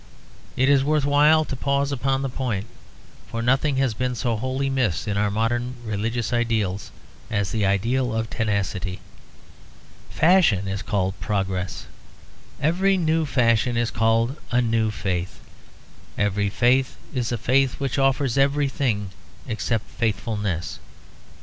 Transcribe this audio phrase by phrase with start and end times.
[0.57, 2.65] It is worth while to pause upon the point;
[3.27, 6.89] for nothing has been so wholly missed in our modern religious ideals
[7.29, 8.99] as the ideal of tenacity.
[10.09, 11.85] Fashion is called progress.
[12.59, 15.39] Every new fashion is called a new faith.
[16.17, 19.11] Every faith is a faith which offers everything
[19.47, 20.79] except faithfulness.